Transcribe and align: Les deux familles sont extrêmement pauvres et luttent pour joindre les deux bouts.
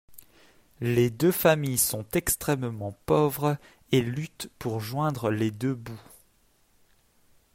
Les 0.79 1.11
deux 1.11 1.31
familles 1.31 1.77
sont 1.77 2.07
extrêmement 2.13 2.95
pauvres 3.05 3.59
et 3.91 4.01
luttent 4.01 4.49
pour 4.57 4.79
joindre 4.79 5.29
les 5.29 5.51
deux 5.51 5.75
bouts. 5.75 5.93